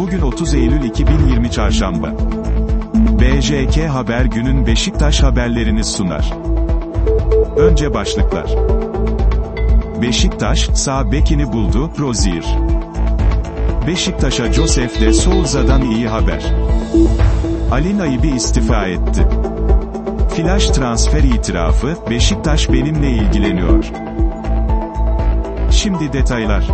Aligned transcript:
Bugün 0.00 0.20
30 0.20 0.54
Eylül 0.54 0.82
2020 0.82 1.50
Çarşamba. 1.50 2.12
BJK 2.94 3.88
Haber 3.88 4.24
günün 4.24 4.66
Beşiktaş 4.66 5.22
haberlerini 5.22 5.84
sunar. 5.84 6.32
Önce 7.56 7.94
başlıklar. 7.94 8.50
Beşiktaş, 10.02 10.70
sağ 10.74 11.12
bekini 11.12 11.52
buldu, 11.52 11.90
Rozier. 11.98 12.58
Beşiktaş'a 13.86 14.52
Josef 14.52 15.00
de 15.00 15.12
Souza'dan 15.12 15.82
iyi 15.82 16.08
haber. 16.08 16.54
Ali 17.72 17.98
Naibi 17.98 18.28
istifa 18.28 18.86
etti. 18.86 19.26
Flash 20.36 20.66
transfer 20.66 21.22
itirafı, 21.22 21.96
Beşiktaş 22.10 22.72
benimle 22.72 23.10
ilgileniyor. 23.10 23.84
Şimdi 25.70 26.12
detaylar. 26.12 26.68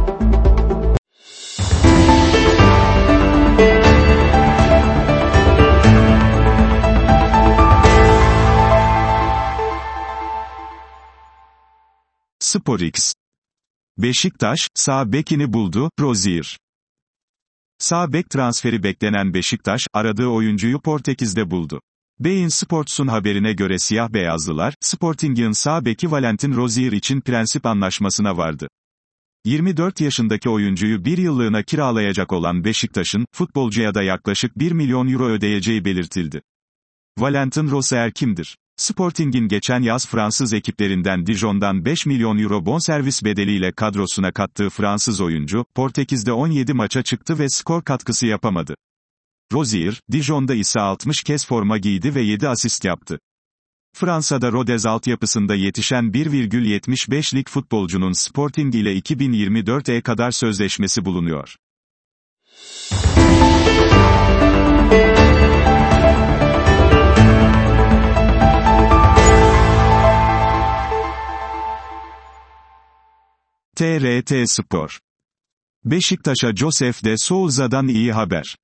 SporX. 12.46 13.12
Beşiktaş, 13.98 14.68
sağ 14.74 15.12
bekini 15.12 15.52
buldu, 15.52 15.90
Rozier. 16.00 16.58
Sağ 17.78 18.12
bek 18.12 18.30
transferi 18.30 18.82
beklenen 18.82 19.34
Beşiktaş, 19.34 19.86
aradığı 19.92 20.26
oyuncuyu 20.26 20.80
Portekiz'de 20.80 21.50
buldu. 21.50 21.80
Bein 22.20 22.48
Sports'un 22.48 23.06
haberine 23.06 23.52
göre 23.52 23.78
siyah 23.78 24.08
beyazlılar, 24.08 24.74
Sporting'in 24.80 25.52
sağ 25.52 25.84
beki 25.84 26.10
Valentin 26.10 26.56
Rozier 26.56 26.92
için 26.92 27.20
prensip 27.20 27.66
anlaşmasına 27.66 28.36
vardı. 28.36 28.68
24 29.44 30.00
yaşındaki 30.00 30.50
oyuncuyu 30.50 31.04
bir 31.04 31.18
yıllığına 31.18 31.62
kiralayacak 31.62 32.32
olan 32.32 32.64
Beşiktaş'ın, 32.64 33.26
futbolcuya 33.32 33.94
da 33.94 34.02
yaklaşık 34.02 34.58
1 34.58 34.72
milyon 34.72 35.08
euro 35.08 35.26
ödeyeceği 35.26 35.84
belirtildi. 35.84 36.42
Valentin 37.18 37.70
Rozier 37.70 38.12
kimdir? 38.12 38.56
Sporting'in 38.76 39.48
geçen 39.48 39.82
yaz 39.82 40.06
Fransız 40.06 40.54
ekiplerinden 40.54 41.26
Dijon'dan 41.26 41.84
5 41.84 42.06
milyon 42.06 42.38
euro 42.38 42.66
bonservis 42.66 43.24
bedeliyle 43.24 43.72
kadrosuna 43.72 44.32
kattığı 44.32 44.70
Fransız 44.70 45.20
oyuncu, 45.20 45.64
Portekiz'de 45.74 46.32
17 46.32 46.72
maça 46.72 47.02
çıktı 47.02 47.38
ve 47.38 47.48
skor 47.48 47.82
katkısı 47.82 48.26
yapamadı. 48.26 48.74
Rozier, 49.52 50.00
Dijon'da 50.12 50.54
ise 50.54 50.80
60 50.80 51.22
kez 51.22 51.46
forma 51.46 51.78
giydi 51.78 52.14
ve 52.14 52.20
7 52.20 52.48
asist 52.48 52.84
yaptı. 52.84 53.18
Fransa'da 53.94 54.52
Rodez 54.52 54.86
altyapısında 54.86 55.54
yetişen 55.54 56.04
1,75'lik 56.04 57.48
futbolcunun 57.50 58.12
Sporting 58.12 58.74
ile 58.74 58.98
2024'e 58.98 60.00
kadar 60.00 60.30
sözleşmesi 60.30 61.04
bulunuyor. 61.04 61.56
TRT 73.76 74.50
Spor. 74.50 74.98
Beşiktaş'a 75.84 76.56
Josef 76.56 77.04
de 77.04 77.14
Souza'dan 77.18 77.88
iyi 77.88 78.12
haber. 78.12 78.56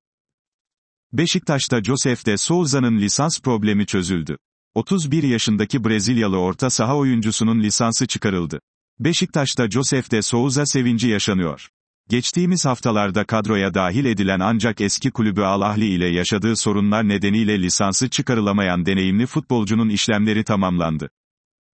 Beşiktaş'ta 1.11 1.83
Josef 1.83 2.25
de 2.25 2.37
Souza'nın 2.37 2.97
lisans 2.97 3.41
problemi 3.41 3.85
çözüldü. 3.85 4.37
31 4.75 5.23
yaşındaki 5.23 5.83
Brezilyalı 5.83 6.37
orta 6.37 6.69
saha 6.69 6.97
oyuncusunun 6.97 7.59
lisansı 7.59 8.07
çıkarıldı. 8.07 8.59
Beşiktaş'ta 8.99 9.69
Josef 9.69 10.11
de 10.11 10.21
Souza 10.21 10.65
sevinci 10.65 11.07
yaşanıyor. 11.07 11.67
Geçtiğimiz 12.09 12.65
haftalarda 12.65 13.25
kadroya 13.25 13.73
dahil 13.73 14.05
edilen 14.05 14.39
ancak 14.39 14.81
eski 14.81 15.11
kulübü 15.11 15.41
Al 15.41 15.61
Ahli 15.61 15.85
ile 15.85 16.07
yaşadığı 16.07 16.55
sorunlar 16.55 17.07
nedeniyle 17.07 17.61
lisansı 17.61 18.09
çıkarılamayan 18.09 18.85
deneyimli 18.85 19.25
futbolcunun 19.25 19.89
işlemleri 19.89 20.43
tamamlandı. 20.43 21.09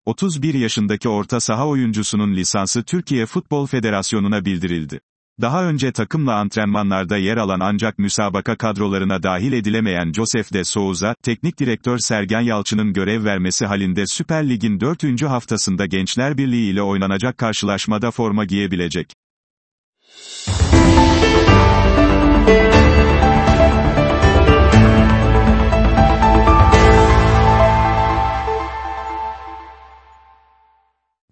31 0.05 0.53
yaşındaki 0.53 1.09
orta 1.09 1.39
saha 1.39 1.67
oyuncusunun 1.67 2.35
lisansı 2.35 2.83
Türkiye 2.83 3.25
Futbol 3.25 3.67
Federasyonu'na 3.67 4.45
bildirildi. 4.45 4.99
Daha 5.41 5.65
önce 5.65 5.91
takımla 5.91 6.35
antrenmanlarda 6.35 7.17
yer 7.17 7.37
alan 7.37 7.59
ancak 7.59 7.99
müsabaka 7.99 8.55
kadrolarına 8.55 9.23
dahil 9.23 9.53
edilemeyen 9.53 10.13
Josef 10.13 10.53
de 10.53 10.63
Souza, 10.63 11.15
teknik 11.23 11.59
direktör 11.59 11.97
Sergen 11.97 12.41
Yalçın'ın 12.41 12.93
görev 12.93 13.23
vermesi 13.23 13.65
halinde 13.65 14.07
Süper 14.07 14.49
Lig'in 14.49 14.79
4. 14.79 15.21
haftasında 15.21 15.85
Gençler 15.85 16.37
Birliği 16.37 16.71
ile 16.71 16.81
oynanacak 16.81 17.37
karşılaşmada 17.37 18.11
forma 18.11 18.45
giyebilecek. 18.45 19.13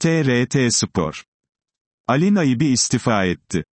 TRT 0.04 0.74
Spor. 0.74 1.24
Ali 2.08 2.36
Naibi 2.36 2.66
istifa 2.66 3.26
etti. 3.26 3.64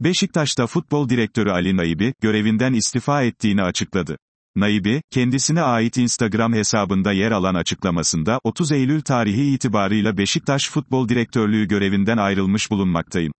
Beşiktaş'ta 0.00 0.66
futbol 0.66 1.08
direktörü 1.08 1.50
Ali 1.50 1.76
Naibi, 1.76 2.14
görevinden 2.22 2.72
istifa 2.72 3.22
ettiğini 3.22 3.62
açıkladı. 3.62 4.16
Naibi, 4.54 5.02
kendisine 5.10 5.62
ait 5.62 5.96
Instagram 5.96 6.52
hesabında 6.52 7.12
yer 7.12 7.30
alan 7.30 7.54
açıklamasında, 7.54 8.40
30 8.44 8.72
Eylül 8.72 9.00
tarihi 9.00 9.54
itibarıyla 9.54 10.16
Beşiktaş 10.16 10.70
Futbol 10.70 11.08
Direktörlüğü 11.08 11.68
görevinden 11.68 12.16
ayrılmış 12.16 12.70
bulunmaktayım. 12.70 13.32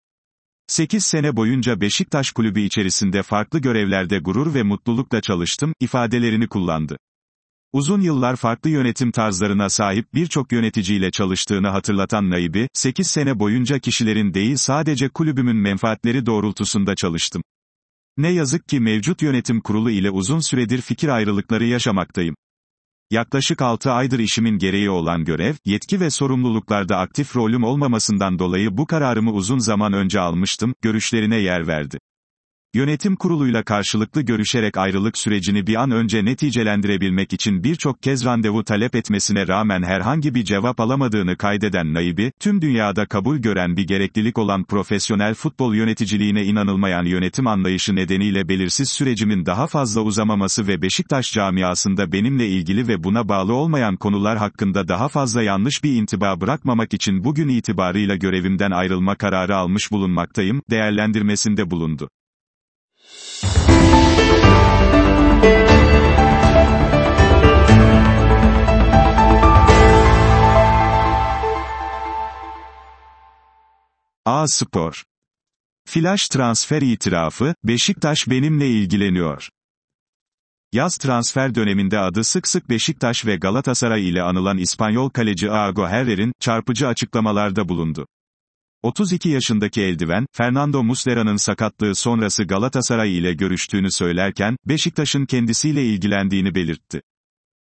8 0.68 1.06
sene 1.06 1.36
boyunca 1.36 1.82
Beşiktaş 1.82 2.32
kulübü 2.32 2.62
içerisinde 2.62 3.24
farklı 3.24 3.60
görevlerde 3.60 4.20
gurur 4.20 4.54
ve 4.54 4.64
mutlulukla 4.64 5.22
çalıştım, 5.22 5.74
ifadelerini 5.80 6.48
kullandı. 6.48 6.98
Uzun 7.78 8.02
yıllar 8.02 8.36
farklı 8.36 8.70
yönetim 8.70 9.12
tarzlarına 9.12 9.70
sahip 9.70 10.14
birçok 10.14 10.52
yöneticiyle 10.52 11.12
çalıştığını 11.12 11.68
hatırlatan 11.68 12.30
Naibi, 12.30 12.68
8 12.74 13.08
sene 13.08 13.40
boyunca 13.40 13.80
kişilerin 13.80 14.34
değil 14.34 14.56
sadece 14.56 15.10
kulübümün 15.10 15.56
menfaatleri 15.56 16.26
doğrultusunda 16.26 16.96
çalıştım. 16.96 17.44
Ne 18.18 18.30
yazık 18.30 18.68
ki 18.68 18.80
mevcut 18.80 19.22
yönetim 19.22 19.62
kurulu 19.62 19.92
ile 19.92 20.12
uzun 20.12 20.40
süredir 20.40 20.82
fikir 20.82 21.08
ayrılıkları 21.08 21.66
yaşamaktayım. 21.66 22.36
Yaklaşık 23.12 23.62
6 23.62 23.92
aydır 23.92 24.20
işimin 24.20 24.58
gereği 24.58 24.90
olan 24.90 25.26
görev, 25.26 25.54
yetki 25.66 26.00
ve 26.00 26.10
sorumluluklarda 26.10 26.98
aktif 26.98 27.36
rolüm 27.36 27.64
olmamasından 27.64 28.40
dolayı 28.40 28.78
bu 28.78 28.86
kararımı 28.86 29.32
uzun 29.32 29.60
zaman 29.60 29.94
önce 29.94 30.20
almıştım, 30.20 30.74
görüşlerine 30.82 31.38
yer 31.38 31.68
verdi. 31.68 32.00
Yönetim 32.78 33.16
kuruluyla 33.16 33.64
karşılıklı 33.64 34.22
görüşerek 34.22 34.78
ayrılık 34.78 35.18
sürecini 35.18 35.68
bir 35.68 35.76
an 35.76 35.92
önce 35.92 36.26
neticelendirebilmek 36.26 37.34
için 37.34 37.64
birçok 37.64 38.04
kez 38.04 38.26
randevu 38.26 38.64
talep 38.64 38.96
etmesine 38.96 39.48
rağmen 39.48 39.84
herhangi 39.84 40.36
bir 40.36 40.44
cevap 40.44 40.80
alamadığını 40.80 41.38
kaydeden 41.38 41.94
Naibi, 41.94 42.32
tüm 42.40 42.62
dünyada 42.62 43.06
kabul 43.06 43.38
gören 43.38 43.78
bir 43.78 43.88
gereklilik 43.88 44.38
olan 44.38 44.64
profesyonel 44.64 45.34
futbol 45.34 45.76
yöneticiliğine 45.76 46.44
inanılmayan 46.44 47.06
yönetim 47.06 47.48
anlayışı 47.48 47.96
nedeniyle 47.96 48.50
belirsiz 48.50 48.90
sürecimin 48.90 49.46
daha 49.46 49.68
fazla 49.68 50.02
uzamaması 50.02 50.68
ve 50.68 50.82
Beşiktaş 50.82 51.34
camiasında 51.34 52.12
benimle 52.12 52.48
ilgili 52.48 52.88
ve 52.88 53.04
buna 53.04 53.30
bağlı 53.30 53.54
olmayan 53.54 53.96
konular 53.96 54.38
hakkında 54.38 54.88
daha 54.88 55.08
fazla 55.08 55.44
yanlış 55.44 55.84
bir 55.84 55.94
intiba 55.94 56.42
bırakmamak 56.42 56.94
için 56.94 57.24
bugün 57.24 57.50
itibarıyla 57.50 58.16
görevimden 58.16 58.72
ayrılma 58.72 59.16
kararı 59.16 59.56
almış 59.56 59.92
bulunmaktayım, 59.92 60.62
değerlendirmesinde 60.70 61.72
bulundu. 61.72 62.10
A 74.26 74.48
Spor. 74.48 75.04
Flash 75.86 76.28
transfer 76.28 76.82
itirafı, 76.82 77.56
Beşiktaş 77.64 78.28
benimle 78.28 78.70
ilgileniyor. 78.70 79.50
Yaz 80.74 80.98
transfer 80.98 81.56
döneminde 81.56 82.00
adı 82.00 82.24
sık 82.24 82.48
sık 82.48 82.70
Beşiktaş 82.70 83.26
ve 83.26 83.36
Galatasaray 83.36 84.10
ile 84.10 84.22
anılan 84.22 84.58
İspanyol 84.58 85.10
kaleci 85.10 85.52
Ago 85.52 85.88
Herrer'in, 85.88 86.32
çarpıcı 86.40 86.88
açıklamalarda 86.88 87.70
bulundu. 87.70 88.08
32 88.84 89.30
yaşındaki 89.30 89.82
eldiven, 89.82 90.26
Fernando 90.32 90.84
Muslera'nın 90.84 91.36
sakatlığı 91.36 91.96
sonrası 91.96 92.44
Galatasaray 92.44 93.18
ile 93.18 93.34
görüştüğünü 93.34 93.92
söylerken, 93.92 94.58
Beşiktaş'ın 94.66 95.26
kendisiyle 95.26 95.86
ilgilendiğini 95.86 96.56
belirtti. 96.56 97.02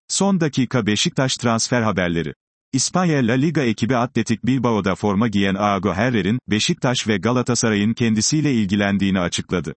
Son 0.09 0.41
dakika 0.41 0.87
Beşiktaş 0.87 1.37
transfer 1.37 1.83
haberleri. 1.83 2.35
İspanya 2.73 3.19
La 3.19 3.33
Liga 3.33 3.63
ekibi 3.63 3.97
Atletik 3.97 4.47
Bilbao'da 4.47 4.95
forma 4.95 5.29
giyen 5.29 5.55
Ago 5.55 5.95
Herrer'in, 5.95 6.39
Beşiktaş 6.49 7.09
ve 7.09 7.17
Galatasaray'ın 7.17 7.95
kendisiyle 7.95 8.55
ilgilendiğini 8.55 9.21
açıkladı. 9.21 9.75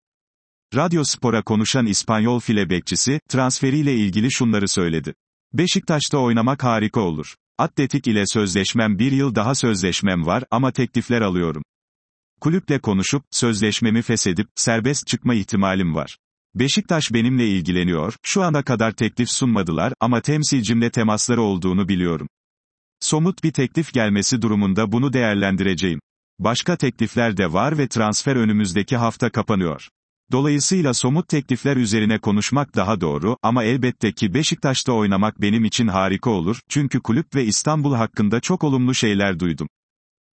Radyo 0.76 1.04
Spor'a 1.04 1.42
konuşan 1.42 1.86
İspanyol 1.86 2.40
file 2.40 2.70
bekçisi, 2.70 3.20
transferiyle 3.30 3.96
ilgili 3.96 4.32
şunları 4.32 4.68
söyledi. 4.68 5.14
Beşiktaş'ta 5.54 6.18
oynamak 6.18 6.64
harika 6.64 7.02
olur. 7.02 7.36
Atletik 7.58 8.08
ile 8.08 8.24
sözleşmem 8.26 9.00
bir 9.00 9.12
yıl 9.12 9.36
daha 9.36 9.56
sözleşmem 9.56 10.26
var 10.26 10.44
ama 10.52 10.72
teklifler 10.72 11.22
alıyorum. 11.22 11.64
kulüple 12.42 12.80
konuşup, 12.80 13.24
sözleşmemi 13.32 14.02
feshedip, 14.02 14.48
serbest 14.56 15.08
çıkma 15.08 15.34
ihtimalim 15.34 15.96
var. 15.96 16.18
Beşiktaş 16.56 17.14
benimle 17.14 17.48
ilgileniyor, 17.48 18.14
şu 18.24 18.44
ana 18.44 18.64
kadar 18.64 18.92
teklif 18.92 19.30
sunmadılar 19.30 19.94
ama 20.00 20.22
temsilcimle 20.22 20.90
temasları 20.90 21.42
olduğunu 21.42 21.88
biliyorum. 21.88 22.28
Somut 23.00 23.44
bir 23.44 23.52
teklif 23.52 23.94
gelmesi 23.94 24.42
durumunda 24.42 24.92
bunu 24.92 25.14
değerlendireceğim. 25.14 26.00
Başka 26.40 26.78
teklifler 26.78 27.38
de 27.38 27.54
var 27.54 27.78
ve 27.78 27.88
transfer 27.88 28.36
önümüzdeki 28.36 28.98
hafta 28.98 29.30
kapanıyor. 29.30 29.90
Dolayısıyla 30.32 30.94
somut 30.94 31.28
teklifler 31.28 31.78
üzerine 31.78 32.20
konuşmak 32.20 32.76
daha 32.76 33.02
doğru 33.02 33.38
ama 33.44 33.64
elbette 33.64 34.12
ki 34.12 34.34
Beşiktaş'ta 34.34 34.92
oynamak 34.92 35.42
benim 35.42 35.66
için 35.66 35.88
harika 35.88 36.30
olur, 36.30 36.60
çünkü 36.70 37.02
kulüp 37.02 37.36
ve 37.36 37.46
İstanbul 37.46 37.96
hakkında 37.96 38.40
çok 38.40 38.64
olumlu 38.64 38.94
şeyler 38.94 39.40
duydum. 39.40 39.68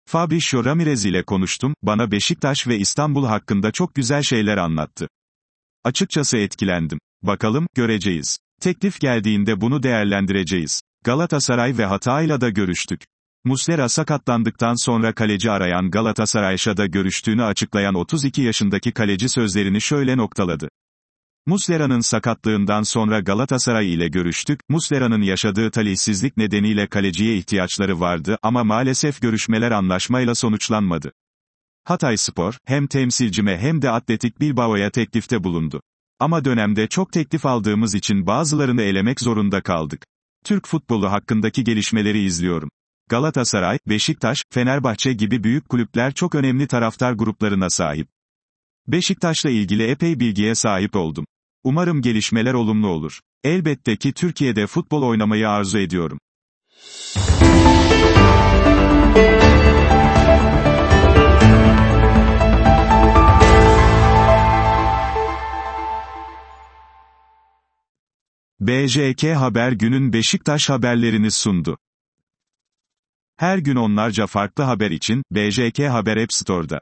Fabrizio 0.07 0.65
Ramirez 0.65 1.05
ile 1.05 1.23
konuştum, 1.23 1.73
bana 1.83 2.11
Beşiktaş 2.11 2.67
ve 2.67 2.77
İstanbul 2.77 3.25
hakkında 3.25 3.71
çok 3.71 3.95
güzel 3.95 4.23
şeyler 4.23 4.57
anlattı. 4.57 5.07
Açıkçası 5.83 6.37
etkilendim. 6.37 6.99
Bakalım, 7.23 7.67
göreceğiz. 7.75 8.39
Teklif 8.61 8.99
geldiğinde 8.99 9.61
bunu 9.61 9.83
değerlendireceğiz. 9.83 10.81
Galatasaray 11.03 11.77
ve 11.77 11.85
Hatay'la 11.85 12.41
da 12.41 12.49
görüştük. 12.49 13.03
Muslera 13.45 13.89
sakatlandıktan 13.89 14.85
sonra 14.85 15.13
kaleci 15.13 15.51
arayan 15.51 15.91
Galatasaray'la 15.91 16.85
görüştüğünü 16.85 17.43
açıklayan 17.43 17.93
32 17.93 18.41
yaşındaki 18.41 18.91
kaleci 18.91 19.29
sözlerini 19.29 19.81
şöyle 19.81 20.17
noktaladı. 20.17 20.69
Muslera'nın 21.45 21.99
sakatlığından 21.99 22.83
sonra 22.83 23.19
Galatasaray 23.19 23.93
ile 23.93 24.07
görüştük, 24.07 24.59
Muslera'nın 24.69 25.21
yaşadığı 25.21 25.71
talihsizlik 25.71 26.37
nedeniyle 26.37 26.87
kaleciye 26.87 27.37
ihtiyaçları 27.37 27.99
vardı 27.99 28.37
ama 28.43 28.63
maalesef 28.63 29.21
görüşmeler 29.21 29.71
anlaşmayla 29.71 30.35
sonuçlanmadı. 30.35 31.11
Hatay 31.83 32.17
Spor, 32.17 32.57
hem 32.65 32.87
temsilcime 32.87 33.57
hem 33.57 33.81
de 33.81 33.89
Atletik 33.91 34.39
Bilbao'ya 34.39 34.89
teklifte 34.89 35.43
bulundu. 35.43 35.81
Ama 36.19 36.45
dönemde 36.45 36.87
çok 36.87 37.11
teklif 37.11 37.45
aldığımız 37.45 37.95
için 37.95 38.27
bazılarını 38.27 38.81
elemek 38.81 39.19
zorunda 39.21 39.61
kaldık. 39.61 40.05
Türk 40.45 40.67
futbolu 40.67 41.11
hakkındaki 41.11 41.63
gelişmeleri 41.63 42.19
izliyorum. 42.19 42.69
Galatasaray, 43.09 43.79
Beşiktaş, 43.87 44.43
Fenerbahçe 44.53 45.13
gibi 45.13 45.43
büyük 45.43 45.69
kulüpler 45.69 46.13
çok 46.13 46.35
önemli 46.35 46.67
taraftar 46.67 47.13
gruplarına 47.13 47.69
sahip. 47.69 48.07
Beşiktaş'la 48.87 49.49
ilgili 49.49 49.83
epey 49.83 50.19
bilgiye 50.19 50.55
sahip 50.55 50.95
oldum. 50.95 51.25
Umarım 51.63 52.01
gelişmeler 52.01 52.53
olumlu 52.53 52.87
olur. 52.87 53.19
Elbette 53.43 53.95
ki 53.95 54.13
Türkiye'de 54.13 54.67
futbol 54.67 55.03
oynamayı 55.03 55.49
arzu 55.49 55.77
ediyorum. 55.77 56.19
BJK 68.59 69.23
Haber 69.23 69.71
günün 69.71 70.13
Beşiktaş 70.13 70.69
haberlerini 70.69 71.31
sundu. 71.31 71.77
Her 73.39 73.57
gün 73.57 73.75
onlarca 73.75 74.27
farklı 74.27 74.63
haber 74.63 74.91
için, 74.91 75.23
BJK 75.31 75.79
Haber 75.79 76.17
App 76.17 76.33
Store'da. 76.33 76.81